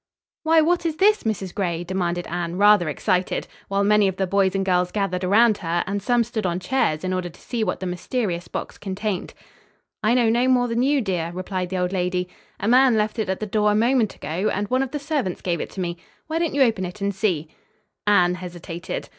"Why, 0.41 0.61
what 0.61 0.83
is 0.83 0.95
this, 0.95 1.21
Mrs. 1.21 1.53
Gray?" 1.53 1.83
demanded 1.83 2.25
Anne, 2.25 2.55
rather 2.57 2.89
excited, 2.89 3.45
while 3.67 3.83
many 3.83 4.07
of 4.07 4.15
the 4.15 4.25
boys 4.25 4.55
and 4.55 4.65
girls 4.65 4.91
gathered 4.91 5.23
around 5.23 5.59
her 5.59 5.83
and 5.85 6.01
some 6.01 6.23
stood 6.23 6.43
on 6.43 6.59
chairs 6.59 7.03
in 7.03 7.13
order 7.13 7.29
to 7.29 7.39
see 7.39 7.63
what 7.63 7.81
the 7.81 7.85
mysterious 7.85 8.47
box 8.47 8.79
contained. 8.79 9.35
"I 10.01 10.15
know 10.15 10.27
no 10.27 10.47
more 10.47 10.67
than 10.67 10.81
you, 10.81 11.01
dear," 11.01 11.29
replied 11.35 11.69
the 11.69 11.77
old 11.77 11.93
lady. 11.93 12.27
"A 12.59 12.67
man 12.67 12.97
left 12.97 13.19
it 13.19 13.29
at 13.29 13.39
the 13.41 13.45
door 13.45 13.71
a 13.73 13.75
moment 13.75 14.15
ago, 14.15 14.49
and 14.51 14.67
one 14.69 14.81
of 14.81 14.89
the 14.89 14.97
servants 14.97 15.41
gave 15.41 15.61
it 15.61 15.69
to 15.69 15.79
me. 15.79 15.97
Why 16.25 16.39
don't 16.39 16.55
you 16.55 16.63
open 16.63 16.83
it 16.83 16.99
and 16.99 17.13
see?" 17.13 17.49
Anne 18.07 18.33
hesitated. 18.33 19.07